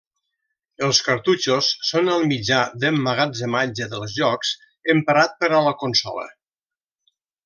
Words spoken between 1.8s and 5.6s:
són el mitjà d'emmagatzematge dels jocs emprat per